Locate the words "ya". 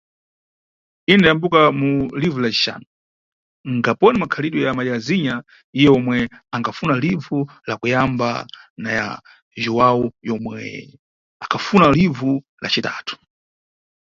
4.65-4.77, 8.97-9.07